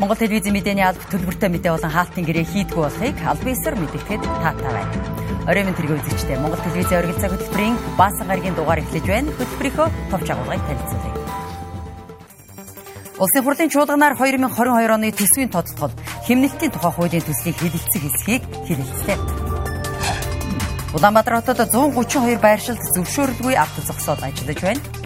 [0.00, 4.72] Монгол телевизийн мэдээний алба төлбөртэй мэдээ болон хаалтын гэрээ хийдгүү болохыг албан ёсоор мэдээлэхэд таатай
[4.72, 4.96] байна.
[5.44, 9.28] Оройн мэнд тэрэг үзэгчтэй Монгол телевизийн оргил цаг хөтөлбөрийн баасан гарагийн дугаар эхлэж байна.
[9.36, 11.14] Хөтөлбөрийнхөө товч агуулгыг танилцуулъя.
[13.20, 15.92] Улсын хурлын чуулганаар 2022 оны төсвийн тодтогод
[16.24, 18.42] хэмнэлтийн тухай хуулийн төслийг хэлэлцэх хэсгийг
[18.72, 19.18] хэлэлцлээ.
[20.96, 24.99] Улаанбаатар хотод 132 байршилд зөвшөөрлгүй авто зогсоод ажиллаж байна.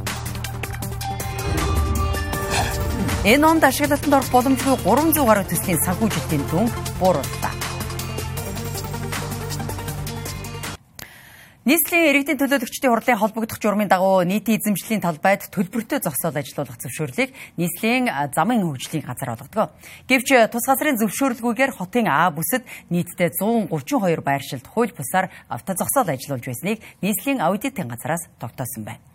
[3.25, 7.57] Энэ онд ашиглалтанд орох боломжгүй 300 гаруй төслийн санхүүжилтийн дүнг буурууллаа.
[11.65, 18.13] Нийслэлийн иргэдийн төлөөлөгчдийн хурлын холбогдох журмын дагуу нийтийн эзэмшлийн талбайд төлбөртэй зогсоол ажиллуулах зөвшөөрлийг нийслэлийн
[18.37, 19.73] замын хөгжлийн газар олгодог.
[20.05, 26.45] Гэвч тус газрын зөвшөөрлгүйгээр хотын А бүсэд нийтдээ 132 байршилд хууль бусаар авто зогсоол ажиллуулж
[26.45, 29.14] байсныг нийслэлийн аудитын газраас тогтоосон байна.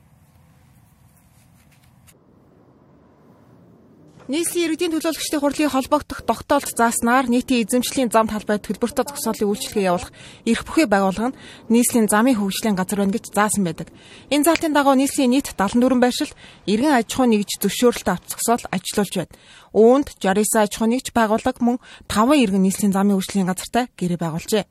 [4.29, 10.13] Нийслэлийн иргэдийн төлөөлөгчдийн хурлын холбогдох тогтоолт зааснаар нийтийн эзэмшлийн зам талбайд төлбөртэй зогсоолын үйлчилгээ явуулах
[10.45, 11.37] эрх бүхий байгууллага нь
[11.73, 13.89] нийслэлийн замын хөгжлийн газар байна гэж заасан байдаг.
[14.29, 16.29] Энэ заалтын дагуу нийслэлийн нийт 74 байршил
[16.69, 19.33] иргэн аж ахуй нэгж зөвшөөрөлтөй авч зогсоол ажиллуулж байна.
[19.73, 24.63] Үүнд 69 аж ахуй нэгж байгууллага мөн 5 иргэн нийслэлийн замын хөгжлийн газартай гэрээ байгуулжээ.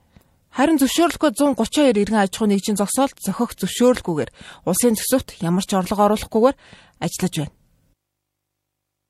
[0.54, 4.30] Харин зөвшөөрлөхгүй 132 иргэн аж ахуй нэгжийн зогсоол зохих зөвшөөрлгүйгээр
[4.70, 6.56] улсын төсөвт ямар ч орлого оруулахгүйгээр
[7.02, 7.57] ажиллаж байна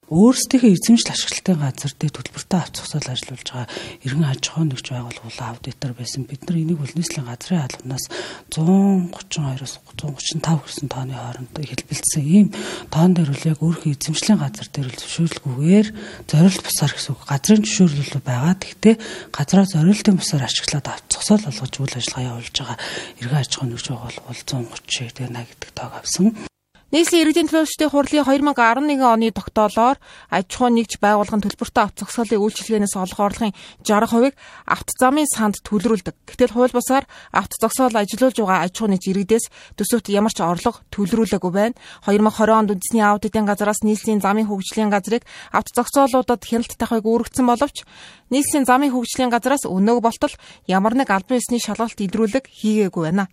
[0.09, 3.69] өөрсдийнхөө эзэмшил ашиглалтын газар дээр төлбөртэй авч зогсоол ажиллуулж байгаа
[4.09, 6.25] иргэн аж ахуй нэгж байгууллагын аудитор байсан.
[6.25, 8.05] Бид нар энийг бол нийслэлийн газрын албанаас
[8.49, 12.25] 132-оос 135 гэсэн тооны хооронд хэлбэлцсэн.
[12.25, 12.49] Ийм
[12.89, 15.89] тоон дээр үл яг өөрийнхөө эзэмшлийн газар дээр зөвшөөрлгүйгээр
[16.25, 17.15] зориулт бусаар гэсэн.
[17.29, 18.57] Газрын зөвшөөрлөл байгаа.
[18.57, 18.97] Гэхдээ
[19.29, 22.79] газраа зориултын бусаар ашиглаад авч зогсоол болгож үйл ажиллагаа явуулж байгаа
[23.21, 26.48] иргэн аж ахуй нэгж байгууллага бол 130 тэгээ 80 гэдэг тоог авсан.
[26.89, 28.25] Нийслэлийн иргэдийн төлөөлөлтийн хурлын
[28.57, 30.01] 2011 оны тогтоолоор
[30.33, 33.53] аж ахуй нэгж байгууллагын төлбөртэй авто зогсоолын үйлчилгээнээс олох орлогын
[33.85, 34.33] 60%-ыг
[34.65, 36.17] авто замын санд төлрүүлдэг.
[36.25, 39.45] Гэтэл хууль бусаар авто зогсоол ажиллуулж байгаа аж ахуй нэгж иргэдээс
[39.77, 41.77] төсөвт ямар ч орлого төлрүүлээгүй байна.
[42.09, 47.85] 2020 онд үндэсний аудитын газараас нийслэлийн замын хөгжлийн газрыг авто зогсоолуудад хяналт тавихыг үүргэсэн боловч
[48.33, 50.33] нийслэлийн замын хөгжлийн газараас өнөөг болтол
[50.65, 53.29] ямар нэг албан ёсны шалгалт илрүүлэг хийгээгүй байна.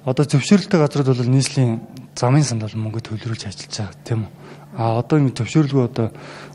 [0.00, 1.84] Одоо зөвшөөрлөлтэй газрууд бол нийслэлийн
[2.16, 4.32] замын санд бол мөнгө төлрүүлж ажиллаж байгаа тийм үү.
[4.80, 6.08] А одоо энэ зөвшөөрлгүй одоо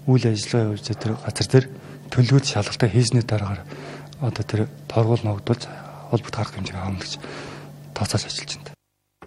[0.09, 1.65] үйл ажиллагаа явуулж тэр газар дээр
[2.09, 3.61] төлөвлөж шалгалтаа хийсний дараагаар
[4.25, 5.61] одоо тэр торгуул ногдуулж
[6.09, 7.13] холбогд гарах хэмжээг авна гэж
[7.93, 8.73] тооцоолж ажиллаж байна.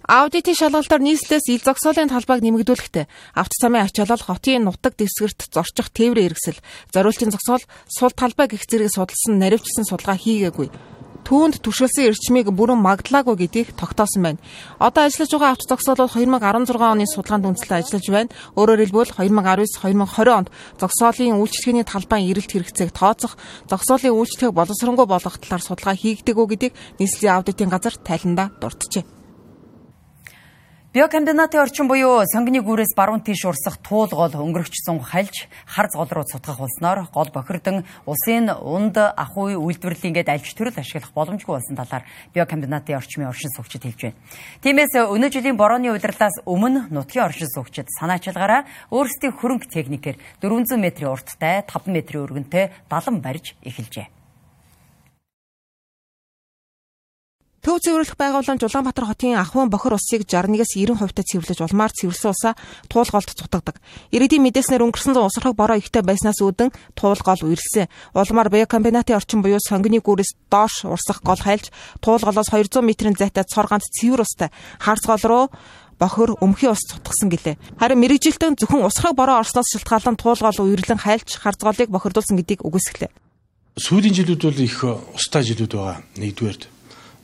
[0.09, 3.07] Аудитын шалгалтаар нийслэлээс ил зогсоолын талбайг нэмэгдүүлэхдээ
[3.39, 8.89] авто замын ачаалал хотын нутаг дэвсгэрт зорчих тээврийн хэрэгсэл, зориултын зогсоол, сул талбай гих зэрэг
[8.89, 14.43] судалсан наривчсан судалгаа хийгээгүй түүнд туршилсан эрчмийг бүрэн магдлаагүй гэдгийг тогтоосон байна.
[14.79, 18.33] Одоо ажиллаж байгаа авто зогсоолууд 2016 оны судалгаанд үндэслэн ажиллаж байна.
[18.55, 23.35] Өөрөөр хэлбэл 2019-2020 онд зогсоолын үйлчлэгээний талбайн эрэлт хэрэгцээг тооцох,
[23.67, 29.18] зогсоолын үйлчлэгийг боловсронгуй болгох талаар судалгаа хийгдэг үү гэдгийг нийслэлийн аудитын газар тайландаа дурджээ.
[30.99, 36.27] Биокомбинатын орчин буюу сонгины гүүрээс баруун тийш урсах туул гол өнгөрөгчсөн хальж хар згол руу
[36.27, 42.03] цутгах болсноор гол бохирдон улсын унд ахуй үйлдвэрлэлийн гээд альж төрөл ашиглах боломжгүй болсон талаар
[42.35, 44.19] биокомбинатын орчмын оршин суугчид хэлж байна.
[44.59, 51.15] Тиймээс өнөө жилийн борооны удирлаас өмнө нутгийн оршин суугчид санаачилгаараа өөрсдийн хөрөнгө техникээр 400 м-ийн
[51.15, 54.18] урттай 5 м-ийн өргөнтэй далан барьж эхэлжээ.
[57.59, 62.55] Төв цэвэрлэх байгууламж Улаанбаатар хотын ахуйн бохир усыг 61-аас 90% та цэвэрлэж улмаар цэвэрсэн усаа
[62.87, 63.83] туулголд цутгадаг.
[64.15, 67.91] Иргэдийн мэдээснээр өнгөрсөн усрах бороо ихтэй байснаас үүдэн туулгол үерсэн.
[68.15, 73.83] Улмаар биокомбинатын орчин буюу сонгины гүрээс доош урсах гол хайлж туулголоос 200 м-ийн зайтай цоргант
[73.91, 75.45] цэвэр устай харцгол руу
[75.99, 77.59] бохир өмхийн ус цутгсан гэлээ.
[77.75, 83.11] Харин мэрэгжилтэн зөвхөн усрах бороо орсноос шалтгаалan туулгол үерлэн хайлж харцголыг бохирдуулсан гэдгийг үгүйсгэлээ.
[83.83, 84.79] Сүүлийн жилүүд бол их
[85.15, 85.99] устай жилүүд байгаа.
[86.19, 86.78] Нэгдүгээр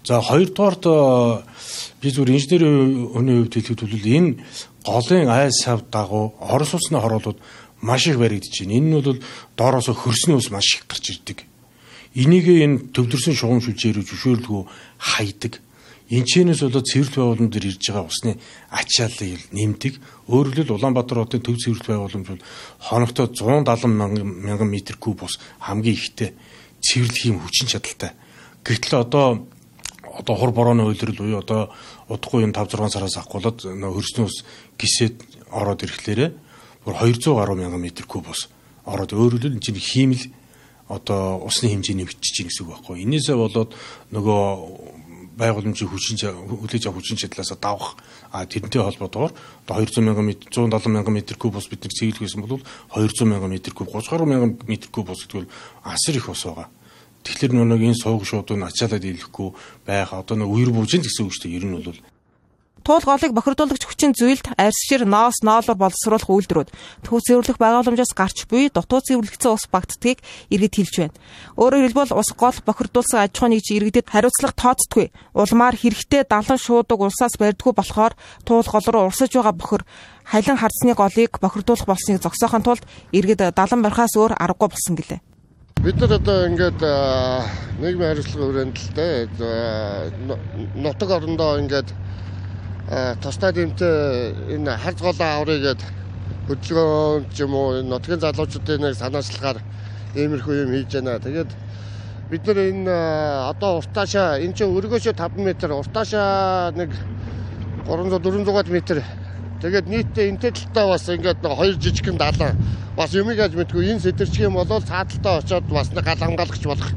[0.04, 0.84] За хоёрдугаарт
[2.04, 4.30] би зүгээр инженерийн хүний хувьд хэлэхэд бол энэ
[4.84, 7.40] голын айл сав дагуу орос улсны хороолууд
[7.80, 8.76] маш их баригдаж байна.
[8.76, 9.20] Энэ нь бол
[9.56, 11.48] доороос хөрсний ус маш их гарч ирдэг.
[12.12, 14.62] Энийг энэ төвлөрсөн шугам шүлжээрөө зөвшөөрлгөө
[15.00, 15.64] хайдаг.
[16.12, 18.36] Энчнээс болоод цэвэрлэх байгууламж дээр ирж байгаа усны
[18.68, 19.94] ачааллыг нэмдэг.
[20.28, 22.44] Өөрөөр хэлбэл Улаанбаатар хотын төв цэвэрлэх байгууламж бол
[22.76, 26.36] хоногтоо 170 мянган метр куб ус хамгийн ихтэй
[26.84, 28.12] цэвэрлэх юм хүчин чадалтай.
[28.68, 29.48] Гэтэл одоо
[30.18, 31.70] одоо хур борооны үйлрэл буюу одоо
[32.08, 34.44] удахгүй энэ 5 6 сараас авахгүйд хөрсний ус
[34.78, 35.18] гисэд
[35.50, 36.30] ороод ирэхлээрээ
[36.84, 38.48] бүр 200 гаруй мянган метр куб ус
[38.86, 40.24] ороод өөрөөр энэ чинь хиймэл
[40.88, 43.02] одоо усны хэмжээ нэмэгдэж чинь гэсэн үг байхгүй.
[43.08, 43.72] Энээсээ болоод
[44.12, 44.40] нөгөө
[45.34, 47.96] байгууламжийн хүчин хүлээж авах хүчин чадлаас давах
[48.30, 49.32] а тэрнтэй холбоотойгоор
[49.66, 52.62] одоо 200 мянган м 170 мянган м куб ус бидний цэглэх байсан бол
[52.94, 55.50] 200 мянган м куб 30 гаруй мянган м куб ус гэдэг бол
[55.82, 56.68] асар их ус байгаа.
[57.24, 59.48] Тэгэхээр нэг энэ сууг шуудыг ачаалаад ийлэхгүй
[59.88, 61.56] байх одоо нэг үер буужин гэсэн үг шүү дээ.
[61.56, 61.98] Ер нь бол
[62.84, 66.68] Туул голыг бохирдуулагч хүчин зүйлд арьсшир ноос ноолор боловсруулах үйлдвэрүүд
[67.00, 70.20] төв цэвэрлэх байгууламжаас гарч буй дутуу цэвэрлэгдсэн ус багтдгийг
[70.52, 71.16] иргэд хэлж байна.
[71.56, 75.08] Өөрөөр хэлбэл ус гол бохирдуулсан аж ахуйн нэгж иргэдэд хариуцлага тооцдгүй.
[75.32, 78.12] Улмаар хэрэгтэй далан шуудаг улсаас барьдгүй болохоор
[78.44, 79.88] туул гол руу урсаж байгаа бохир
[80.28, 82.84] халин хардсны голыг бохирдуулах болсныг зогсоохын тулд
[83.16, 85.33] иргэд далан барихаас өөр аргагүй болсон гэлээ.
[85.84, 86.80] Бид нар одоо ингээд
[87.76, 89.16] нийгмийн хариуцлага хүрээнд л дээ
[90.80, 91.92] нутаг орондоо ингээд
[93.20, 95.80] тусдаа дэмтэй энэ харц голоо аврыг гээд
[96.48, 99.60] хөдөлгөөн ч юм уу нутгийн залуучуудын нэг санаачлахаар
[100.16, 101.20] иймэрхүү юм хийж байна.
[101.20, 101.52] Тэгээд
[102.32, 102.96] бид нар энэ
[103.52, 105.52] одоо уртаашаа энэ чинь өргөөшөө 5 м
[105.84, 106.96] уртаашаа нэг
[107.84, 109.23] 300 400 м
[109.64, 112.52] Тэгээд нийтдээ энэ талдаа бас ингээд нэг хоёр жижигхэн далаа
[113.00, 116.92] бас юмыг яаж мэдгүй энэ сэтэрчих юм бол цааталтаа очиод бас нэг гал хамгаалагч болох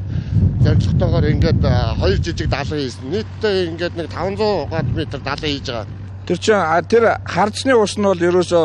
[0.67, 3.07] зорилготойгоор ингээд хоёр жижиг далаа хийсэн.
[3.07, 5.87] Нийтдээ ингээд нэг 500 га метр далаа хийж байгаа.
[6.27, 8.59] Тэр чинь тэр харцны ус нь бол ерөөсө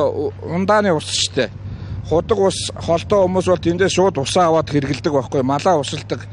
[0.50, 1.50] ундааны ус шүү дээ.
[2.10, 6.26] Худаг ус холтоо хүмүүс бол тэндээ шууд усаа аваад хэргэлдэг байхгүй малаа усалдаг.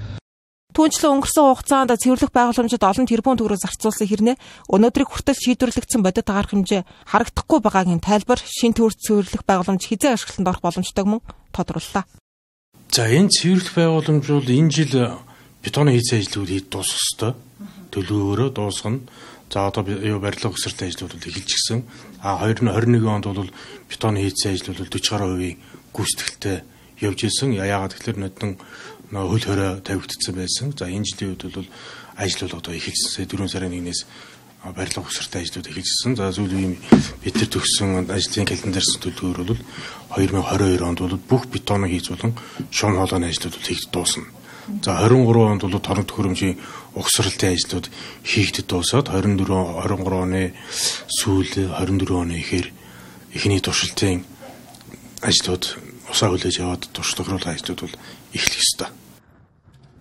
[0.70, 4.38] Түүнчлэн өнгөрсөн хугацаанд цэвэрлэх байгууламжид олон тэрбум төгрөг зарцуулсан хэрнээ
[4.70, 10.50] өнөөдрийг хүртэл шийдвэрлэгдсэн бодит агаар хэмжээ харагдахгүй байгаагийн тайлбар шин төвөрт цэвэрлэх байгууламж хизээ ашиглалтанд
[10.54, 12.06] орох боломжтойг мөн тодрууллаа.
[12.94, 14.94] За энэ цэвэрлэх байгууламж бол энэ жил
[15.66, 17.34] бетоны хийцэн ажлууд хийж дуусах ёстой.
[17.90, 19.02] Төлөвөөрөө дуусгана.
[19.50, 21.82] За одоо юу барилга өсөртэй ажлууд эхэлж гисэн.
[22.22, 23.50] А 2021 онд бол
[23.90, 25.58] бетоны хийцэн ажлууд 40 гаруй хувийн
[25.98, 26.58] гүйцэтгэлтэй
[27.02, 27.56] явж исэн.
[27.56, 28.58] Яагаад тэгэхээр нодон
[29.12, 30.74] хөл хорой тавигдсан байсан.
[30.78, 31.68] За энэ жилийн үед бол
[32.16, 33.26] ажил бол одоо эхэлсэн.
[33.26, 34.06] 4 сарын 1-ээс
[34.76, 36.16] барилга хөсөртэй ажлууд эхэлсэн.
[36.20, 36.76] За сүүлийн
[37.24, 39.62] бид нар төгссөн ажлын календарс төлөвлөгөөр бол
[40.20, 42.36] 2022 онд бол бүх бетоныг хийж болон
[42.68, 44.28] шум хоолойны ажлууд хийгд дуусна.
[44.84, 46.60] За 23 онд бол торон төхөөрөмжийн
[47.00, 47.88] угсралтын ажлууд
[48.28, 50.54] хийгдэд дуусаад 24 23 оны
[51.08, 52.68] сүүл 24 оны ихээр
[53.34, 54.28] эхний туршилтын
[55.24, 57.96] ажлууд усаа хүлээж аваад туршлага ажлууд бол
[58.34, 58.90] эхлэх ёстой.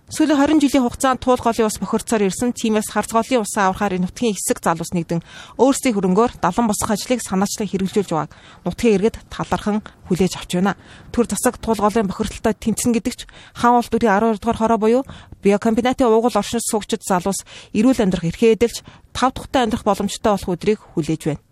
[0.09, 4.33] Сүүлийн 20 жилийн хугацаанд туул голын ус бохирцоор ирсэн тиймээс харц голын усаа аврахаар нутгийн
[4.33, 5.21] хэсэг залуус нэгдэн
[5.61, 8.33] өөрсдийн хөрөнгөөр далан босох ажлыг санаачлан хэрэгжүүлж байгааг
[8.65, 10.73] нутгийн иргэд талархан хүлээж авч байна.
[11.13, 13.29] Төр засаг туул голын бохирдолтой тэмцэн гэдэгч
[13.61, 15.03] хаан улс бүрийн 12 дугаар хороо буюу
[15.45, 17.45] биокомбинатын угуул оршин суугчид залуус
[17.77, 18.81] эрүүл амьдрах эрхээ эдэлж
[19.13, 21.48] тав тухтай амьдрах боломжтой болох өдрийг хүлээж байна.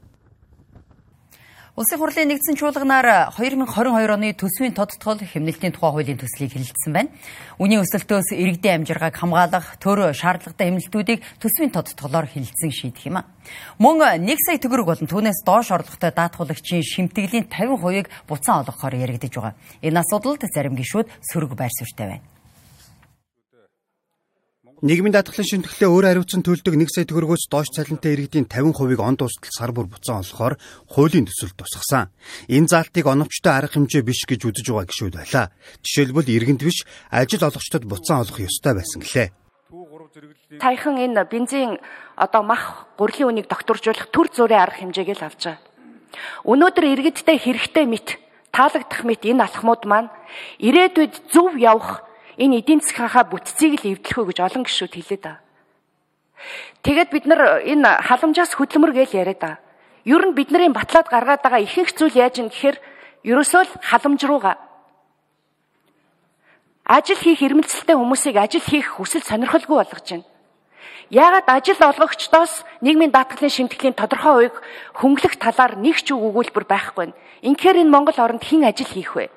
[1.78, 7.14] Улсын хурлын нэгдсэн чуулганаар 2022 оны төсвийн тодтгол хэмнэлтийн тухай хуулийн төслийг хэлэлцсэн байна.
[7.62, 13.30] Үнийн өсөлтөөс иргэдийн амжиргааг хамгаалах төр шаардлагатай хэмнэлтүүдийг төсвийн тодтголоор хэлэлцэн шийдэх юм а.
[13.78, 19.54] Мөн 1 сая төгрөг болон түүнээс доош орлоготой даатгуулагчийн шимтгэлийн 50%-ийг буцаан олгохоор яригдж байгаа.
[19.86, 22.37] Энэ асуудалд зарим гишүүд сөрөг байр суурьтай байна.
[24.78, 29.50] Нийгмийн даатгалын шимтгэлээ өөр хариуцсан төлдөг 1 сая төгрөгөөс доош цалинтай иргэдийн 50%-ийг он дуустал
[29.50, 30.62] сар бүр буцаан олохоор
[30.94, 32.14] хуулийн төсөл тусгасан.
[32.46, 35.50] Энэ заалтыг оновчтой арга хэмжээ биш гэж үзэж байгаа гишүүд байлаа.
[35.82, 39.28] Жишээлбэл иргэнд биш ажил олгогчдод буцаан олох ёстой байсан гэлээ.
[40.62, 41.82] Таяхан энэ бензин
[42.14, 45.66] одоо мах гурлийн үнийг докторжуулах төр зүрийн арга хэмжээг л авч байгаа.
[46.46, 48.22] Өнөөдөр иргэдтэй хэрэгтэй мэт
[48.54, 50.14] таалагдах мэт энэ алхмууд маань
[50.62, 52.07] ирээдүйд зөв явах
[52.38, 55.44] энэ эдийн засгийнхаа бүтцийг л эвдлэх үү гэж олон гишүүд хэлээд байгаа.
[56.86, 59.62] Тэгээд бид нар энэ халамжаас хөдөлмөр гэж яриад байгаа.
[60.06, 62.78] Ер нь бидний батлаад гаргаад байгаа ихэнх зүйл яаж юм гэхээр
[63.26, 64.56] ерөөсөө л халамж руугаа
[66.88, 70.24] ажил хийх эрмэлзэлтэй хүмүүсийг ажил хийх хүсэл сонирхолгүй болгож байна.
[71.12, 74.56] Яагаад ажил олгогчдоос нийгмийн даатгалын шимтгэлийн тодорхой хувийг
[74.96, 77.12] хөнгөлөх талаар нэг ч үг өгүүлбэр байхгүй.
[77.44, 79.28] Инхээр энэ Монгол оронд хэн ажил хийх вэ?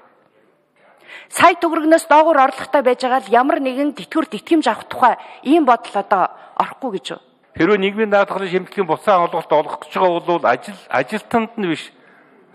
[1.29, 5.97] Сая төгрөгнөөс доогуур орлоготой байж байгаа л ямар нэгэн тэтгэврт итгэмж авах тухай ийм бодол
[5.97, 7.25] одоо орохгүй гэж байна.
[7.57, 11.93] Хэрвээ нийгмийн даатгалын шимтгэлийн буцаан олголт олгох гэж байгаа бол ажил ажилтнанд нь биш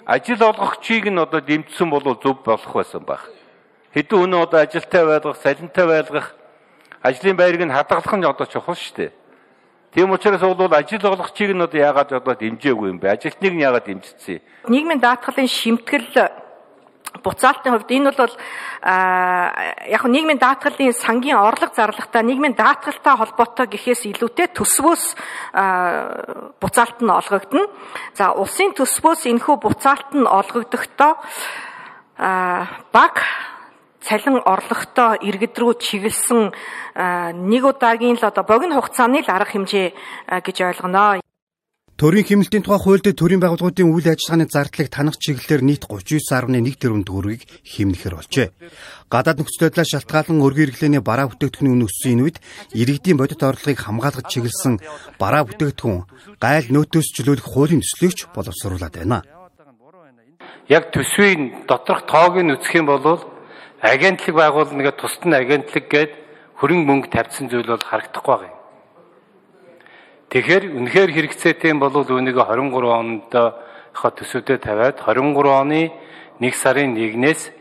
[0.05, 3.29] ажил олгогчийг нь одоо дэмжсэн бол зөв болох байсан байх.
[3.93, 6.35] Хэдэн өнөө одоо ажилтай байлгах, салинтай байлгах,
[7.01, 9.11] ажлын байрыг нь хадгалах нь одоо чухал шүү дээ.
[9.95, 13.15] Тийм учраас бол ажил олгогчийг нь одоо яагаад одоо дэмжээгүй юм бэ?
[13.15, 14.41] Ажилтныг нь яагаад дэмжчихсэн?
[14.67, 16.11] Нийгмийн даатгалын шимтгэл
[17.23, 18.33] буцаалтын хувьд энэ бол
[19.95, 25.03] яг нь нийгмийн даатгалын сангийн орлого зарлагтай нийгмийн даатгалтай холбоотой гэхээс илүүтэй төсвөөс
[26.61, 27.67] буцаалт нь олгогдно.
[28.13, 31.13] За улсын төсвөөс энэхүү буцаалт нь олгогдохдоо
[32.95, 33.15] баг
[34.05, 36.53] цалин орлоготой иргэд рүү чиглэсэн
[37.49, 39.87] нэг удаагийн л одоо богино хугацааны л арга хэмжээ
[40.45, 41.24] гэж ойлгоно.
[41.95, 47.47] Төрийн хэмнэлтийн тухай хуульд төрийн байгууллагуудын үйл ажиллагааны зардлыг танах чиглэлээр нийт 39.1 тэрбум төгрөгийг
[47.63, 48.51] хэмнэхэр болжээ.
[49.07, 52.37] Гадаад нөхцөл байдлаас шалтгаалan өргөн хэрэглээний бараа бүтээгдэхүүний үн өссөн энэ үед
[52.75, 54.83] иргэдийн бодит орлогыг хамгаалахад чиглэсэн
[55.15, 56.03] бараа бүтээгдэхүүн
[56.43, 59.23] гайл нөөтөөс чөлөөлөх хуулийн төслийг боловсруулад байна.
[60.67, 63.23] Яг төсвийн доторх тоог нь үзэх юм бол
[63.79, 66.11] агентлаг байгуулна гэдэг тусад нь агентлаг гээд
[66.59, 68.54] хөрөнгө мөнгө тавьсан зүйл бол харагдахгүй байгаа юм.
[70.35, 75.95] Тэгэхээр үнэхээр хэрэгцээтэй юм бол үүнийг 23 онд хаа төсөвдөө тавиад 23 оны
[76.43, 77.55] 1 сарын 1-ээс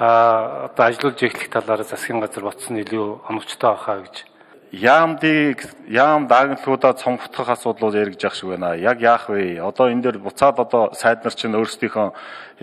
[0.00, 4.24] а одоо ажиллаж эхлэх талаараа засгийн газар ботсон илүү оновчтой байхаа гэж
[4.72, 8.72] яамдыг яам дагналуудаа цомгтох асуудлууд яригж явах шиг байна.
[8.72, 9.60] Яг яах вэ?
[9.60, 12.08] Одоо энэ дээр буцаад одоо сайд нар чинь өөрсдийнхөө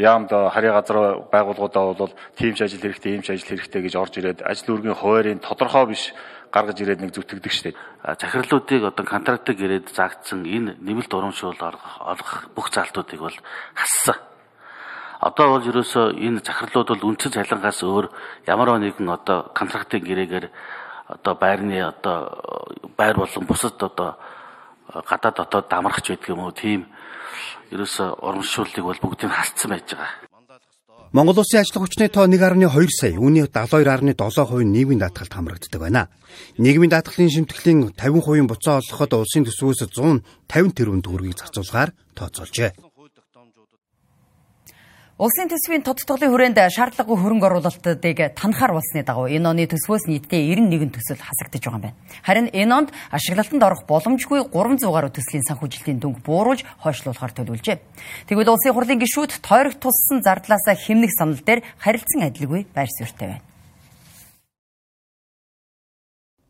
[0.02, 4.74] яамд харьяа газар байгууллагуудаа бол тиймч ажил хэрэгтэй, иймч ажил хэрэгтэй гэж орж ирээд ажил
[4.74, 6.18] үргийн хуваарийн тодорхой биш
[6.51, 7.75] гаргаж ирээд нэг зүтгэдэг штеп.
[8.03, 13.38] Захирлуудыг одоо контрактыг ирээд заагдсан энэ нэмэлт урамшуул олгох бүх залтуудыг бол
[13.75, 14.18] хассан.
[15.20, 18.08] Одоо бол ерөөсөө энэ захирлууд бол үнцэн цалингаас өөр
[18.48, 20.46] ямар нэгэн одоо контрактын гэрээгээр
[21.10, 24.15] одоо байрны одоо байр болон бусад одоо
[24.94, 26.88] гадаад дотоод дамрахч байдаг юм уу тийм
[27.70, 30.38] ерөөсө урамшууллыг бол бүгдийг хасцсан байж байгаа.
[31.10, 34.13] Монгол улсын ажлын хүчний тоо 1.2 сая, үүний 72.7%
[34.62, 36.06] нь нийгмийн даатгалд хамрагддаг байна.
[36.62, 42.88] Нийгмийн даатгалын шимтгэлийн 50% буцаа олгоход улсын төсвөөс 150 тэрбум төгрөгийг зарцуулахаар тооцоолжээ.
[45.20, 50.96] Улсын төсвийн тодтголын хүрээнд шаардлагагүй хөрөнгө оруулалтыг танахаар болсны дагуу энэ оны төсвөөс нийтдээ 91
[50.96, 52.00] төсөл хасагдж байгаа юм байна.
[52.24, 58.32] Харин энэ онд ашиглалтанд орох боломжгүй 300 гаруй төслийн санхүүжилтийн дүнг бууруулж хойшлуулахар төлөвлөжээ.
[58.32, 63.49] Тэгвэл улсын хурлын гишүүд тойрог туссан зардлаасаа хэмнэх санал дээр харилцан адилгүй байр суурьтай байна.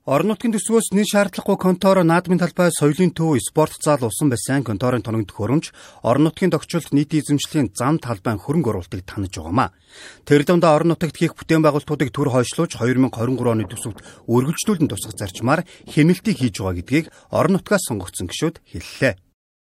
[0.09, 5.05] Орон нутгийн төсвөөс нэг шаардлагагүй контор наадмын талбай соёлын төв спорт зал усан бассейн конторын
[5.05, 5.69] тоногд хөрөмж
[6.01, 9.69] орон нутгийн тохиолдолд нийт эзэмшлийн зам талбай хөрөнгө оруулалтыг танаж байгаамаа.
[10.25, 15.61] Тэр дундаа орон нутагт хийх бүтээн байгуулалтуудыг төр хойшлуулж 2023 оны төсөвт үргэлжлүүлэн тусах зарчмаар
[15.93, 19.13] хэмнэлтийг хийж байгаа гэдгийг орон нутгаас сонгогдсон гишүүд хэллээ.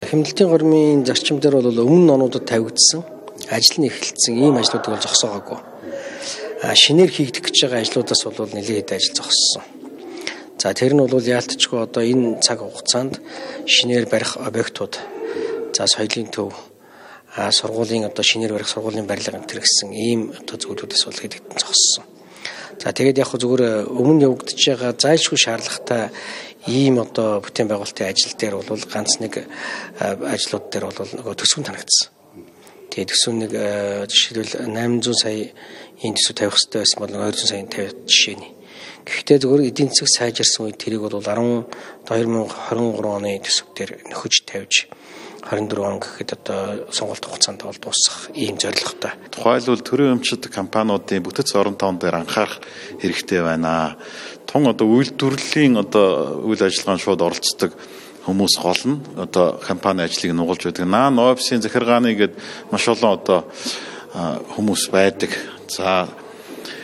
[0.08, 3.04] Хэмнэлтийн гормын зарчим дээр бол өмнө нь онуудад тавигдсан
[3.52, 5.60] ажил нь эхэлсэн ийм ажлуудыг бол зогсоогоогүй.
[6.72, 9.81] Шинээр хийгдэх гэж байгаа ажлуудаас бол нэлээд ажил зогссон
[10.62, 13.18] За тэр нь бол яалтчгүй одоо энэ цаг хугацаанд
[13.66, 14.94] шинээр барих объектууд
[15.74, 16.54] за соёлын төв
[17.34, 22.06] а сургуулийн одоо шинээр барих сургуулийн барилга энэ гэсэн ийм одоо зүйлүүдээс бол хэдэгдэн зогссон.
[22.78, 26.14] За тэгээд яг зүгээр өмнө явагдаж байгаа зайлшгүй шаардлагатай
[26.70, 29.42] ийм одоо бүтээн байгуулалтын ажил дээр бол ганц нэг
[29.98, 32.14] ажлууд дээр бол нөгөө төсвөн танагдсан.
[32.94, 33.52] Тэгээд төсвөн нэг
[34.14, 35.50] жишээлбэл 800 сая
[36.06, 38.61] энэ төсөв тавих хэрэгтэй байсан бол 200 сая тавих жишээ нь
[39.06, 41.66] Гэхдээ зөвхөн эдийн засаг сайжирсан үед тэрийг бол 10
[42.06, 44.88] 2023 оны төсөвдөр нөхөж тавьж
[45.50, 49.18] 24 он гэхэд одоо сонголт хугацаанд бол дуусах ийм зорилготой.
[49.34, 52.62] Тухайлбал төрийн өмчит компаниудын бүтэц орон тоон дээр анхаарах
[53.02, 53.98] хэрэгтэй байна.
[54.46, 57.74] Тун одоо үйлдвэрлэлийн одоо үйл ажиллагаанд шууд оролцдог
[58.30, 60.86] хүмүүс гол нь одоо компани ажлыг нугалж байдаг.
[60.86, 62.38] Наан офисын захиргааны гээд
[62.70, 63.50] маш олон одоо
[64.14, 65.34] хүмүүс байдаг.
[65.68, 66.06] За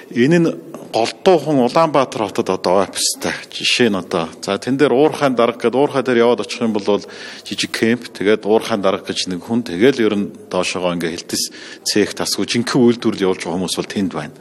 [0.10, 0.50] энэ нь
[0.92, 3.34] голдуухан Улаанбаатар хотод одоо офистай.
[3.52, 7.02] Жишээ нь одоо за тэн дээр уурхайн дарга гэдэг уурхай дээр яваад очих юм бол
[7.44, 11.44] жижиг кемп тэгээд уурхайн дарга гэж нэг хүн тэгэл ер нь доошогоо ингээ хилтэс
[11.84, 14.36] цех тасгүй жинхэнэ үйлдвэрлэл явуулж байгаа хүмүүс бол тэнд байна.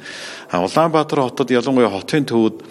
[0.50, 2.62] А Улаанбаатар хотод ялангуяа хотын төвд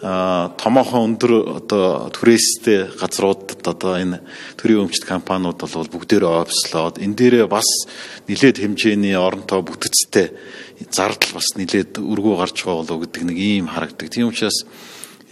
[0.00, 4.20] томоохон өндөр одоо түрээстэй газруудад одоо энэ
[4.60, 7.64] төрийн өмчт компаниуд бол бүгдээрээ офслоод энэ дээрээ бас
[8.28, 10.36] нэлээд хэмжээний оронтой бүтэцтэй
[10.92, 14.12] зардал бас нэлээд өргөө гарч байгаа болов гэдэг нэг ийм харагдаг.
[14.12, 14.68] Тийм учраас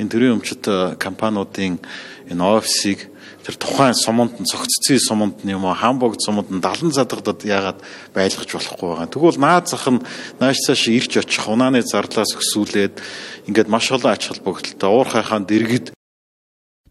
[0.00, 0.64] энэ төрийн өмчт
[0.97, 1.85] компаниудын
[2.33, 3.12] энэ офисыг
[3.44, 7.78] тэр тухайн суманд нь цогццгийн суманд нь юм уу хамбогд суманд нь 70 задгадад яагаад
[8.16, 9.12] байлгаж болохгүй байгаа.
[9.12, 10.00] Тэгвэл наад зах нь
[10.40, 13.04] нааш цааш ирж очих унааны зардлаас өсүүлээд
[13.52, 15.92] ингээд маш олон ач холбогдолтой уурхайхаан дэргэд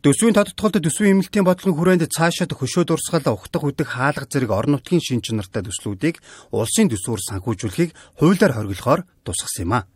[0.04, 5.00] Төсвийн тодтголд төсвийн эмнэлтийн бодлогын хүрээнд цаашаад хөшөө дурсгал ухтах үдэг хаалга зэрэг орон нутгийн
[5.00, 6.20] шин чанартай төслүүдийг
[6.52, 9.88] улсын төсвөөр санхүүжүүлэхийг хуулиар хориглохоор тусгасан юм а.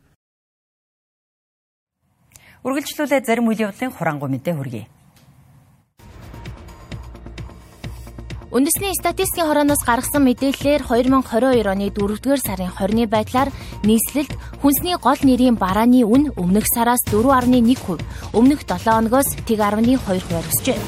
[2.64, 4.97] Үргэлжлүүлээ зарим үйл явдлын хураангуй мэдээ хүргэе.
[8.48, 13.52] Үндэсний статистикийн хорооноос гаргасан мэдээллээр 2022 оны 4-р сарын 20-ны байдлаар
[13.84, 14.32] нийслэлд
[14.64, 18.00] хүнсний гол нэрийн барааны үн өмнөх сараас 4.1%,
[18.32, 20.00] өмнөх 7 оногоос тэг 10.2%
[20.32, 20.80] өсжээ.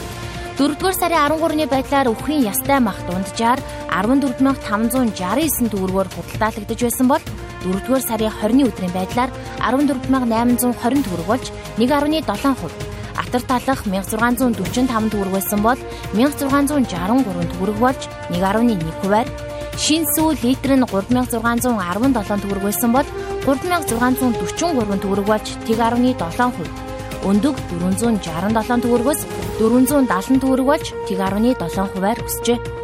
[0.55, 3.59] 4-р сарын 13-ны байдлаар үхрийн ястай мах дунджаар
[3.91, 7.23] 14569 төгрөгөөр худалдаалагдж байсан бол
[7.67, 12.88] 4-р сарын 20-ны өдрийн байдлаар 14820 төгрөг болж 1.7%.
[13.19, 15.79] Атар талах 1645 төгрөг байсан бол
[16.15, 19.27] 1663 төгрөг болж 1.1%-аар
[19.79, 23.07] Шин сүү литр нь 3617 төгрөг байсан бол
[23.45, 26.67] 3643 төгрөг болж 1.7%.
[27.29, 29.23] Өндөг 467 төгрөгөөс
[29.59, 32.78] 470 төгрөг болж 1.7 хувиар өсжээ.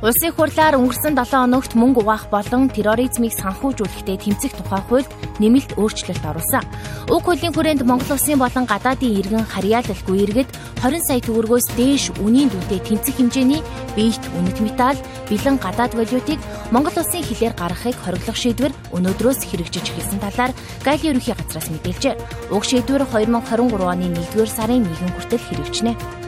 [0.00, 5.10] Улсын хурлаар өнгөрсөн 7 хоногт мөнгө угаах болон терроризмыг санхүүжүүлэхдээ тэмцэх тухай хуульд
[5.44, 6.64] нэмэлт өөрчлөлт оруулсан.
[7.12, 10.48] Уг хуулийн хүрээнд Монгол улсын болон гадаадын иргэн харьяалалгүй иргэд
[10.80, 13.60] 20 сая төгрөгөөс дээш үнийн дүнтэй тэмцэх хэмжээний
[13.92, 14.96] биет үнэт металл,
[15.28, 16.40] бэлэн гадаад валютыг
[16.72, 22.16] Монгол улсын хилээр гаргахыг хориглох шийдвэр өнөөдрөөс хэрэгжиж эхэлсэн талаар Галийн ерөнхий газраас мэдээлжээ.
[22.48, 26.19] Уг шийдвэр 2023 оны 1-р сарын 1-нд хүртэл хэрэгжинэ.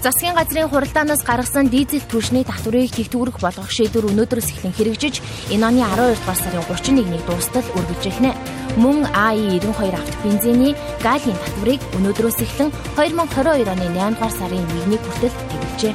[0.00, 5.20] Засгийн газрын хуралдаанаас гаргасан дизель түлшний татварыг тэгтгүрэх болгох шийдвэр өнөөдрөөс эхлэн хэрэгжиж
[5.52, 8.32] энэ оны 12 дугаар сарын 31-ний дуустал үргэлжлэнэ.
[8.80, 10.72] Мөн АИ92 авто бензиний
[11.04, 15.94] галийн татварыг өнөөдрөөс эхлэн 2022 оны 8 дугаар сарын 1-ний хүртэл хэрэгжээ.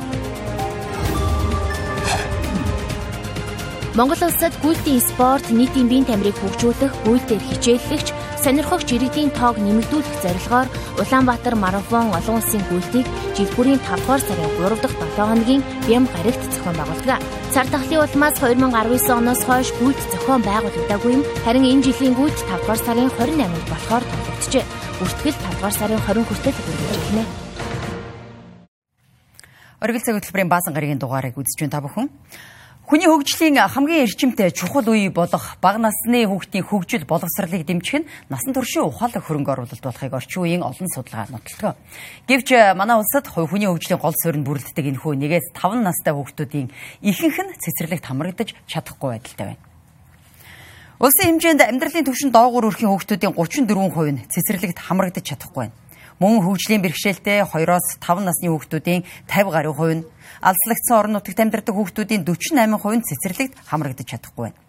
[3.98, 8.08] Монгол улсад гүйлтийн спорт нийтийн биеийн тамирыг хөгжүүлэх гүйлтээр хичээллэгч
[8.46, 10.70] сонирхогч иргэдийн тоог нэмэгдүүлэх зорилгоор
[11.02, 16.06] Улаанбаатар марафон олон улсын гүйлтийг жил бүрийн 5 дугаар сарын 3 дахь 7 хоногийн Бям
[16.14, 17.26] гарагт зохион байгуулдаг.
[17.54, 21.24] Цар тахлын улмаас 2019 оноос хойш гүйлт зохион байгуулагдаагүй юм.
[21.42, 24.70] Харин энэ жилийн гүйлт 5 дугаар сарын 28-нд болохоор тоглогдчихэ.
[25.02, 27.26] Бүртгэл 5 дугаар сарын 20 хүртэл үргэлжлэнэ.
[29.82, 32.14] Оргил цаг хөтөлбөрийн баасан гарагийн дугаарыг үзэж байна та бүхэн.
[32.86, 38.54] Хүний хөгжлийн хамгийн эрчимтэй чухал үе болох бага насны хүүхдийн хөгжил боловсролыг дэмжих нь насан
[38.54, 41.82] туршийн ухаалаг хөрөнгө оруулалт болохыг орчин үеийн олон судалгаа нотолдог.
[42.30, 46.70] Гэвч манай улсад хүний хөгжлийн гол суурь нь бүрддэг энэхүү нэгээс 5 настай хүүхдүүдийн
[47.02, 49.64] ихэнх нь цэцэрлэгт хамрагдаж чадахгүй байдалтай байна.
[51.02, 55.76] Улсын хэмжээнд амьдралын түвшин доогуур өрхийн хүүхдүүдийн 34% нь цэцэрлэгт хамрагдаж чадахгүй байна.
[56.16, 60.08] Мөн хөгжлийн бэрхшээлтэй 2-оос 5 насны хүүхдүүдийн 50 гаруй хувь нь
[60.40, 64.60] алслагдсан орон нутагт амьдардаг хүүхдүүдийн 48% нь цэцэрлэгт хамрагдаж чадахгүй байна.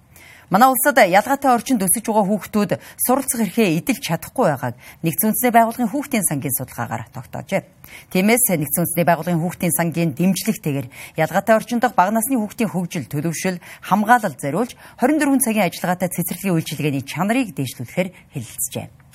[0.50, 4.74] Манай улсад ялгаатай орчинд өсөж байгаа хүүхдүүд суралцах эрхээ эдэлж чадахгүй байгааг
[5.06, 7.62] нэгдсэн үндэсний байгууллагын хүүхдийн сангийн судалгаагаар тогтоожээ.
[8.10, 14.34] Тиймээс нэгдсэн үндэсний байгууллагын хүүхдийн сангийн дэмжлэгтэйгээр ялгаатай орчинд бага насны хүүхдийн хөгжил, төлөвшил, хамгаалал
[14.34, 19.05] зориулж 24 цагийн ажиллагаатай цэцэрлэгийн үйлчилгээний чанарыг дээшлүүлэхээр хэлэлцжээ.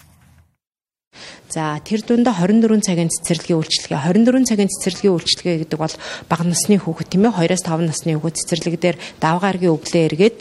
[1.51, 5.95] За тэр дундаа 24 цагийн цэцэрлэгийн үйлчлэгээ 24 цагийн цэцэрлэгийн үйлчлэгээ гэдэг бол
[6.31, 10.37] бага насны хүүхэд тийм ээ 2-5 насны хүүхэд цэцэрлэг дээр давгаргийн өглөө эргээд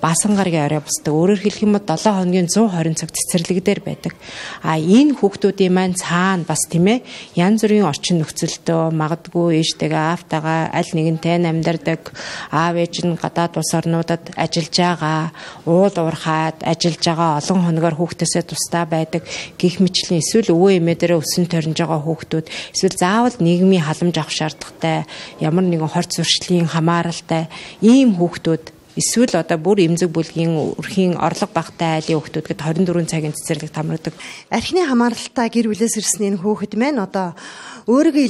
[0.00, 1.10] баасан гаргийн орой бусдаг.
[1.10, 4.14] Өөрөөр хэлэх юм бол 7 хоногийн 120 цаг цэцэрлэг дээр байдаг.
[4.62, 7.02] А энэ хүүхдүүдийн маань цаана бас тийм ээ
[7.34, 12.14] янз бүрийн орчин нөхцөлтөө магадгүй ээжтэйгээ аавтайгаа аль нэгэнтэй амьдардаг.
[12.54, 15.34] Аав ээж нь гадаад улс орнуудад ажиллаж байгаа,
[15.66, 19.26] уул уурхаад ажиллаж байгаа олон хоногор хүүхдээсээ тусдаа байдаг.
[19.58, 24.30] Гих мэтлэн эсвэл өвөө эмээ дээрээ өсөн төрнж байгаа хүүхдүүд эсвэл заавал нийгмийн халамж авах
[24.30, 25.10] шаардлагатай
[25.42, 27.50] ямар нэгэн хорц зуршлын хамааралтай
[27.82, 33.34] ийм хүүхдүүд эсвэл одоо бүр эмзэг бүлгийн өрхийн орлого багтай айлын хүүхдүүд гэд 24 цагийн
[33.38, 34.14] цэцэрлэг тамрагддаг.
[34.50, 37.38] Архины хамааралтай гэр бүлээс ирсэн энэ хүүхэд маань одоо
[37.86, 38.24] өөрийгөө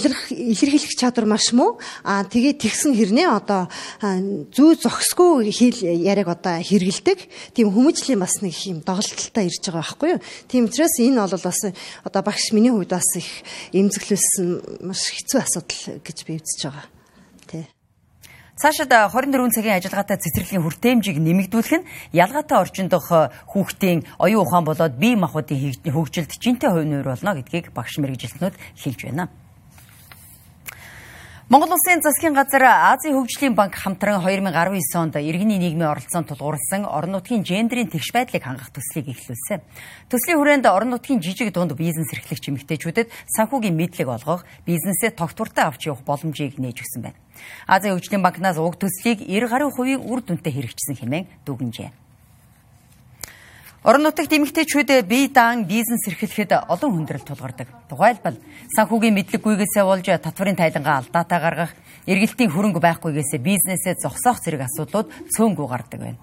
[0.55, 1.81] илэрхийлэх чадвар маш муу.
[2.05, 3.67] Аа тэгээ тэгсэн хэрнээ одоо
[4.55, 7.19] зүү зохисгүй хэл яриаг одоо хэрэгэлдэг.
[7.57, 10.23] Тийм хүмүүжлийн бас нэг юм доголдолтой ирж байгаа байхгүй юу?
[10.47, 11.61] Тийм учраас энэ бол бас
[12.05, 13.27] одоо багш миний хувьд бас их
[13.75, 16.98] эмзэглүүлсэн маш хэцүү асуудал гэж би үзэж байгаа.
[18.59, 23.07] Цаашид 24 цагийн ажиллагаатай цэцэрлэгийн хүртээмжийг нэмэгдүүлэх нь ялгаатай орчин дох
[23.55, 29.01] хүүхдийн оюун ухаан болоод бие махбодын хөгжилд жинтэй хувь нүүр болно гэдгийг багш мэрэгжилтнүүд хэлж
[29.07, 29.31] байна.
[31.49, 32.61] Монгол Улсын засгийн газар
[32.93, 38.45] Азийн хөгжлийн банк хамтран 2019 онд иргэний нийгмийн оролцоонд тулгуурласан орон нутгийн гендерийн тэгш байдлыг
[38.45, 39.65] хангах төслийг эхлүүлсэн.
[40.13, 45.89] Төслийн хүрээнд орон нутгийн жижиг дунд бизнес эрхлэгч эмэгтэйчүүдэд санхүүгийн мэдлэг олгох, бизнесээ тогтвортой авч
[45.89, 47.17] явах боломжийг нээж өгсөн байна.
[47.65, 52.08] Азийн хөгжлийн банкнаас уг төслийг 90 гаруй хувийн үр дүнтэй хэрэгжсэн хэмээн дүгнжээ.
[53.87, 57.71] Орон нутагт эмэгтэйчүүд бие даан бизнес эрхлэхэд олон хүндрэл тулгардаг.
[57.87, 58.35] Тухайлбал
[58.75, 61.73] санхүүгийн мэдлэггүйгээсээ болж татварын тайлангаа алдаатай гаргах,
[62.11, 66.19] эргэлтийн хөрөнгө байхгүйгээсээ бизнесээ зогсоох зэрэг асуудлууд цөөнгүү гардаг байна.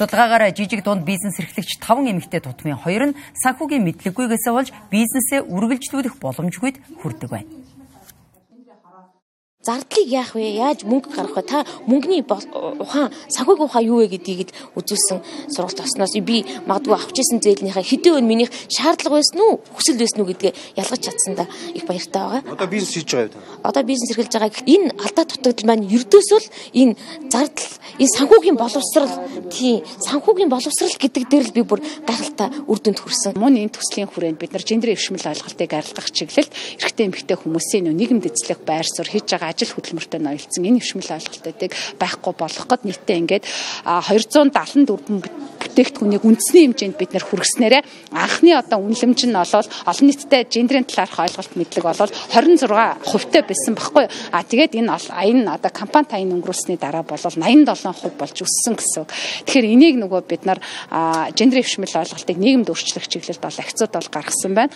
[0.00, 6.16] Судалгаагаар жижиг дунд бизнес эрхлэгч 5 эмэгтэй тутмын 2 нь санхүүгийн мэдлэггүйгээсээ болж бизнесээ үргэлжлүүлэх
[6.16, 7.57] боломжгүйд хүрдэг байна.
[9.68, 10.56] Зардлыг яах вэ?
[10.56, 11.44] Яаж мөнгө гаргах вэ?
[11.44, 15.20] Та мөнгөний ухаан, санхүүгийн ухаан юу вэ гэдгийг үзүүлсэн
[15.52, 20.24] сургалт осноос би магадгүй авч исэн зээлнийхээ хэдэн өн минийх шаардлага байсан уу, хүсэл байсан
[20.24, 22.42] уу гэдгээ ялгаж чадсандаа их баяртай байгаа.
[22.48, 23.44] Одоо бизнес хийж байгаа юу?
[23.68, 24.64] Одоо бизнес эрхэлж байгаа.
[24.64, 26.94] Энэ алдаа дутагдал маань ердөөсөө л энэ
[27.28, 29.14] зардал, энэ санхүүгийн боловсрал,
[29.52, 33.36] тийм санхүүгийн боловсрал гэдэг дээр л би бүр гайхалтай үр дүнд хүрсэн.
[33.36, 38.30] Мөн энэ төслийн хүрээнд бид нар гендер өвшмөл ойлголтыг арилгах чиглэлд эрэгтэй эмэгтэй хүмүүсийн нийгэмд
[38.30, 43.18] эзлэх байр суурь хийж байгаа ажил хөдөлмөртэй ноёлцсон энэ өвшмөл ойлголтуудыг байхгүй болгох гээд нийтдээ
[43.18, 43.44] ингээд
[43.82, 44.86] 274
[45.58, 47.82] бүтээгдэхүүнийг үндэсний хэмжээнд бид нар хүргэснээрээ
[48.14, 52.70] анхны одоо үнэлэмж нь олол олон нийтэд гендерийн талаарх ойлголт мэдлэг олол 26
[53.02, 54.06] хувьтай байсан баггүй.
[54.30, 59.06] А тэгээд энэ энэ одоо компани тайн өнгөрүүлсний дараа бол 87% болж өссөн гэсэн.
[59.46, 60.62] Тэгэхээр энийг нөгөө бид нар
[61.34, 64.74] гендер өвшмөл ойлголтыг нийгэмд өөрчлөх чиглэлд бол акцууд бол гаргасан байна.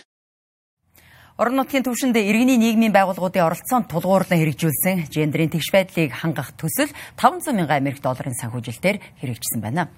[1.40, 7.56] Орон нутгийн түвшинд иргэний нийгмийн байгууллагуудын оролцоонд тулгуурлан хэрэгжүүлсэн гендерийн тэгш байдлыг хангах төсөл 500
[7.56, 9.88] мянган Америк долларын санхүүжилтээр хэрэгжсэн байна.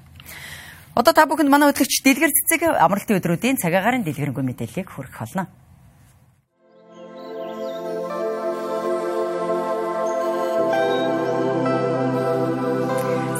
[0.94, 5.51] Одоо та бүхэнд манай хөтлөгч Дэлгэр цэцэг амралтын өдрүүдийн цагаагаар дэлгэрэнгүй мэдээллийг хүргэх болно.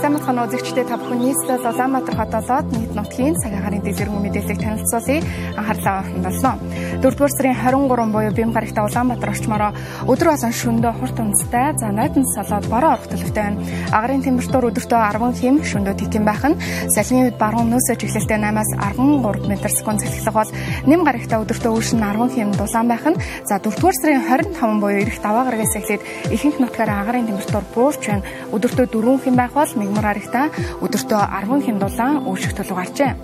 [0.05, 5.25] Сайн мэцхан үзэгчдээ та бүхэн нийслэл Улаанбаатар хотоолоод нийт нутгийн цаг агарын дэлгэрэнгүй мэдээллийг танилцуулъя.
[5.57, 6.53] Анхаарлаа хандуулна.
[7.01, 9.73] 4-р сарын 23 буюу Бэм гарагта Улаанбаатар орчмороо
[10.05, 13.65] өдөр болон шөнөдөө хурд унцтай за нойтон солоод бороо орох төлөвтэй байна.
[13.97, 16.61] Агарын температур өдөртөө 10 хим шөнөдөө титэн байх нь
[16.93, 20.53] салхины үед баруун нөөсөө чиглэлтэй 8-аас 13 м/сек цэцлэх бол
[20.85, 23.17] нэм гарагта өдөртөө үүшин 10 хим дулаан байх нь
[23.49, 28.29] за 4-р сарын 25 буюу ирэх даваа гарагаас эхлээд ихэнх нутгаар агарын температур буурч байна.
[28.53, 30.51] Өдөртөө 4 хим байх бол Мягмар гарагта
[30.83, 33.15] өдөртөө 10 хэм дулаан өвших төлөв гарчээ.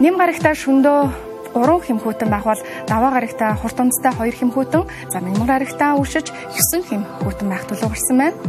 [0.00, 0.98] Нэм гарагта шөндөө
[1.52, 6.88] 3 хэмхүүтэн байх бол даваа гарагта хурд онцтой 2 хэмхүүтэн за мягмар гарагта өвшиж 9
[6.88, 8.40] хэмхүүтэн байх төлөв гарсан байна.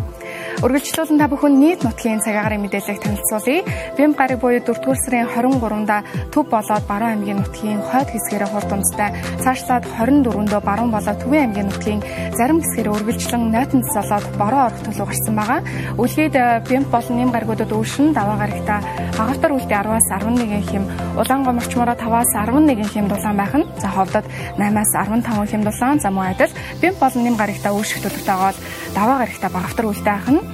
[0.64, 3.68] Үргэлжлүүлэн та бүхэн нийт нутгийн цагаагаар мэдээллийг танилцуулъя.
[4.00, 9.12] Бэм гараг буюу 4-р сарын 23-нда төв болоод Баруун аймгийн нутгийн хойд хэсгээрээ хурд унцтай,
[9.44, 12.02] цаашлаад 24-ндөө Баруун болоод Төвийн аймгийн нутгийн
[12.40, 15.60] зарим хэсгээрээ үргэлжлэн нойтон цолоод бороо орох төлөв гарсан байгаа.
[16.00, 16.36] Үлгээд
[16.72, 18.80] Бэм болон нэм гарагуудад өвшин даваа гарагта
[19.20, 20.84] хагартар үлдээ 10-аас 11 хэм,
[21.20, 23.68] Улаангом орчмороо 5-аас 11 хэм дулаан байх нь.
[23.84, 24.24] За ховдод
[24.56, 28.58] 8-аас 15 хэм дулаан, за мөн адил Бэм болон нэм гарагта өвших төлөвтэй гол
[28.96, 30.45] даваа гарагта багавтар үлдээ ах нь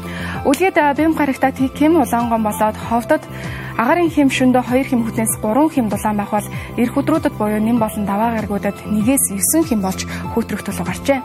[0.45, 3.23] Үлгээд бэм гарагта кем улаангон болоод ховдод
[3.77, 7.77] агарын хэм шөндөө 2 хэм хүтнээс 3 хэм дулаан байх бол эх өдрүүдэд буюу нэм
[7.81, 9.23] болон даваа гарагуудад 1-ээс
[9.57, 11.19] 9 хэм болж хөтрөх төлөв гарчээ.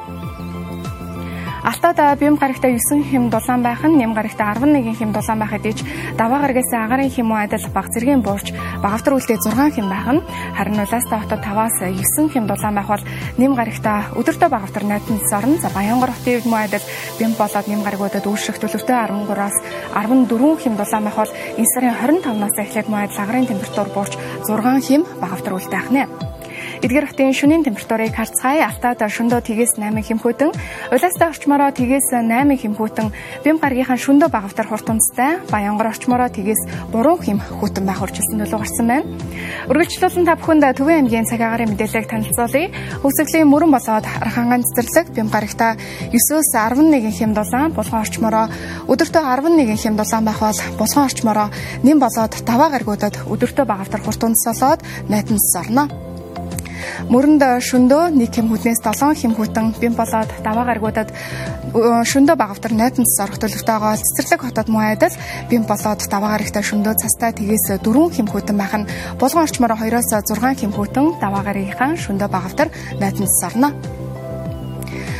[1.66, 5.74] Алтад бим гарагта 9 хэм дулаан байх нь нэм гарагта 11 хэм дулаан байх хэдий
[5.74, 5.82] ч
[6.14, 10.22] даваа гарагаас агарын хэм уу адил баг зэргийн буурч багавтар үлдээ 6 хэм байх нь
[10.54, 15.58] харин улаастай хотод 5-аас 9 хэм дулаан байх бол нэм гарагта өдөртөө багавтар найтан сорн
[15.58, 16.86] за Баянгор хотын үед муу адил
[17.18, 19.56] бим болоод нэм гарагуудад үүсэх төлөвтэй 13-аас
[19.90, 24.14] 14 хэм дулаан байх бол энэ сарын 25-наас эхлээд муу адил агарын температур буурч
[24.46, 26.35] 6 хэм багавтар үлдээ ахнаа.
[26.84, 28.68] Эдгээр хотын шөнийн температурыг харцгаая.
[28.68, 30.50] Алтад шөндөө тгээс 8 хэмхүүтэн,
[30.92, 33.08] улаастай орчмороо тгээс 8 хэмхүүтэн,
[33.44, 38.86] Бэм гаргийнхаа шөндөө багавтар хурд унцтай, Баянгар орчмороо тгээс 3 хэмхүүтэн байх урьдчилсан төлөв гарсан
[38.92, 39.08] байна.
[39.72, 42.68] Үргэлжлүүлэн та бүхэнд Төвийн аймгийн цаг агарын мэдээллийг танилцуулъя.
[43.00, 45.80] Хөвсглийн мөрөн болоод Арханган цэцэрлэг Бэм гарагта
[46.12, 48.46] 9-өөс 11 хэм дулаан, Булган орчмороо
[48.84, 51.48] өдөртөө 11 хэм дулаан байх бол Булган орчмороо
[51.82, 55.88] нэм болоод даваа гаргуудад өдөртөө багавтар хурд унцсолоод найтан сорно.
[57.12, 61.12] Мөрөнд шөндөө нэг хэм хүтнээс 7 хэм хүтэн бим болоод даваа гаргуудад
[61.76, 65.12] шөндөө багавтар нойтон цас орох төлөвтэйгоо цэцэрлэг хотод муу айдал
[65.50, 68.88] бим болоод даваа гарагтай шөндөө цастай тгээс 4 хэм хүтэн байх нь
[69.20, 72.68] булган орчмоор 2-оос 6 хэм хүтэн даваа гарагийнхаа шөндөө багавтар
[73.00, 73.54] нойтон цас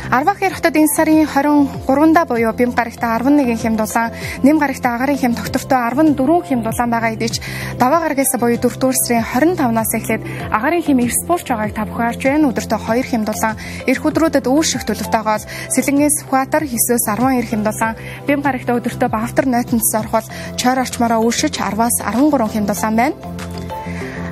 [0.07, 5.33] Арвахын хотод энэ сарын 23-нда буюу бим гарагта 11 хэм дулаан, нэм гарагта агарын хэм
[5.35, 7.43] доктортой 14 хэм дулаан байгаа хэдий ч
[7.75, 12.47] даваа гарагаас буюу 4-р сарын 25-наас эхлээд агарын хэм эрспорч байгааг та бүхэн харж байна.
[12.47, 15.43] Өдөртөө 2 хэм дулаан, эх өдрүүдэд үүсэх төлөвтэйгоос
[15.75, 21.19] Сэлэнгээс Хватар 9-өөс 12 хэм дулаан, бим гарагта өдөртөө Бавтар нойтонцос орох бол Чойр орчмороо
[21.19, 23.56] үүсэж 10-аас 13 хэм дулаан байна.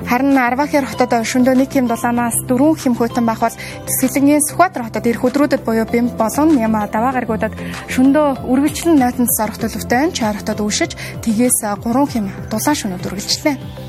[0.06, 3.58] Харин Арвахэр хотод шөндөө нэг хэм дулаанаас дөрвөн хэм хөтөн байх бол
[3.90, 7.50] Сэлэнгийн Сүхбаатар хотод ирэх өдрүүдэд буюу Бэм болон Яма даваа гаргуудад
[7.90, 10.94] шөндөө үргэлжлэн нойтон сорох төлөвтэй Чойр хотод үүшиж
[11.26, 13.85] тгээс 3 хэм дулаан шөнөд үргэлжлэнэ.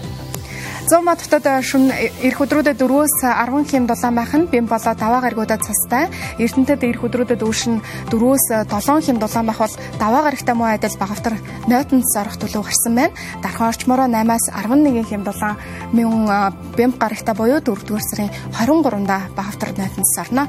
[0.87, 5.59] Зомод хотод шүн эрх өдрүүдэд 4-өөс 10 хэм дулаан байх нь бим болоо даваа гаргуудад
[5.59, 6.07] цастай.
[6.39, 11.35] Эрдэнэтэд эрх өдрүүдэд үүшин 4-өөс 7 хэм дулаан байх бол даваа гарагтай муу айдал багавтар
[11.67, 13.11] нойтонд сорох төлөв гарсан байна.
[13.43, 15.59] Дархан орчмороо 8-аас 11 хэм дулаан
[15.91, 20.47] мөн бим гарагтай буюу 4-р сарын 23-нда багавтар нойтонд сорно.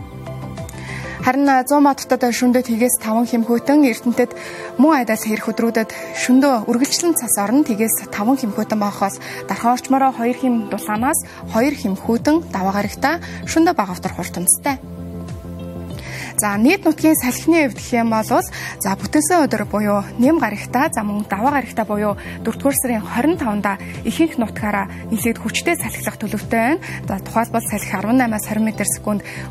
[1.28, 4.32] Харин 100 модтод шүндө тгээс 5 хэмхүүтэн Эрдэнэтэд
[4.80, 5.92] мөн айдаас хэрэг өдрүүдэд
[6.24, 11.20] шөндөө үргэлжлэн цас орно тгээс 5 хэмхүүтэн байхаас дархан орчмороо 2 хэм дулаанаас
[11.52, 14.80] 2 хэмхүүтэн даваа гарагта шөндөө багавтар хуртанцтай.
[16.38, 21.02] За нийт нутгийн салхины хувьд гэх юм бол за бүтэнсэн өдөр буюу нэм гарагта за
[21.02, 22.14] мөн даваа гарагта буюу
[22.46, 23.74] 4-р сарын 25-нда
[24.06, 26.82] ихэнх нутгаараа нэлээд хүчтэй салхилах төлөвтэй байна.
[27.10, 29.02] За тухайлбал салхи 18-аас 20 м/сек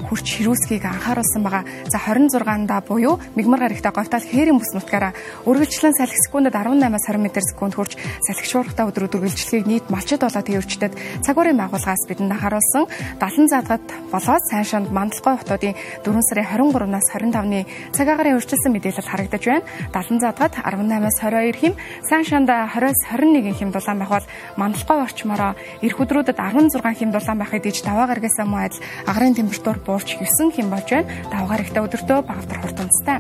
[0.07, 1.67] хүрч хөрүүсгийг анхааруулсан байгаа.
[1.91, 5.11] За 26-нда буюу мигмар гарагта говьтал хээрийн бүс нутгаараа
[5.43, 10.95] үргэлжлэн салхи секундэд 18-аас 20 м/сек хүрч салхи шуурхтаа өдрөд үргэлжлэхийг нийт малчид болоо төвөрчдөд
[11.27, 12.87] цагуурын байгууллагаас бидэнд анхааруулсан
[13.19, 15.75] 70 задгад болоод сайн шанд мандалгой хотуудын
[16.07, 19.65] 4 сарын 23 23-наас 25-ны цаг агарын өрчлөсөн мэдээлэл харагдаж байна.
[19.93, 21.73] 70 задгад 18-аас 22 хим,
[22.05, 27.37] сайн шанда 20-аас 21 хим дулаан байх бол мандалгой орчмороо эх өдрүүдэд 16 хим дулаан
[27.41, 31.09] байхыг диж даваа гарагаас муу адил агарын температур буурч 9 хим болж байна.
[31.33, 33.19] Даваа гарагта өдөртөө багавдар хурдтай.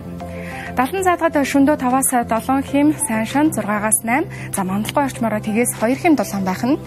[0.77, 5.95] 70 задгад шөндөө 5-аас 7 хим, сайн шан 6-аас 8, за мандалгой орчмороо тгээс 2
[5.97, 6.77] хим дулаан байх нь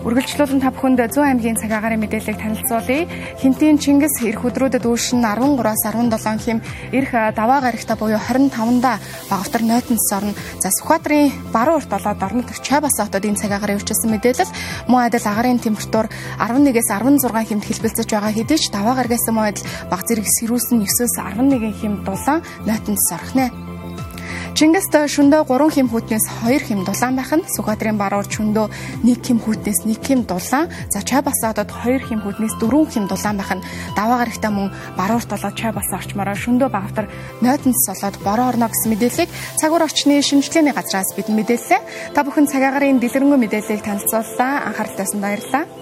[0.00, 3.04] Үргэлжлүүлэн та бүхэнд 100 аймгийн цаг агаарын мэдээллийг танилцуулъя.
[3.36, 8.96] Хинтийн Чингис эх өдрүүдэд үүшин 13-аас 17 хим эх даваа гарагта буюу 25-нда
[9.28, 10.32] багавтар нойтонс орно.
[10.56, 15.28] За Сүхбаатарын баруун урт болоод орнод Чайбас хотод энэ цаг агаарын өвчсөн мэдээлэл мөн адил
[15.28, 16.08] агарын температур
[16.40, 20.80] 11-ээс 16 хэмт хэлбэлцэж байгаа хэдий ч даваа гарагаас мөн адил баг зэрэг сэрүүс нь
[20.80, 23.69] 9-өөс 11 хэм дулаан нойтонс орох нэ.
[24.58, 28.66] Чингист шөндөө 3 хэм хүүтнээс 2 хэм дулаан байх нь Сүхбаатарын баруур шөндөө
[29.06, 33.36] 1 хэм хүүтнээс 1 хэм дулаан за чай басаадад 2 хэм хүүтнээс 4 хэм дулаан
[33.38, 37.06] байх нь даваа гарагтаа мөн баруурт болоод чай басаа орчмороо шөндөө багтар
[37.40, 42.12] нойтонс солоод бороо орно гэсэн мэдээллийг цагуур орчны шинжилгээний газраас бид мэдээллээ.
[42.12, 44.66] Та бүхэн цагаагаар энэ дэлгэрэнгүй мэдээллийг танилцууллаа.
[44.68, 45.79] Анхааралтайсан баярлалаа.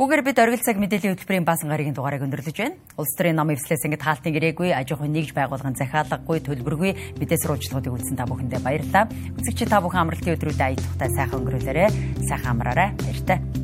[0.00, 2.80] Үгээр бид оргил цаг мэдээллийн хөтөлбөрийн баасан гарагийн дугаарыг өндөрлөж байна.
[2.96, 8.00] Улс төрийн нам эвслээс ингээд хаалтын гэрээгүй, аж ахуйн нэгж байгуулгын захиалаггүй, төлбөргүй бидээс сурвалжлагуудыг
[8.00, 9.12] үзсэн та бүхэндээ баярлалаа.
[9.36, 11.92] Үзэгч та бүхэн амралтын өдрүүдэд ая тухтай сайхан өнгөрүүлээрэ.
[12.24, 12.96] Сайхан амраарай.
[12.96, 13.59] Баяртай.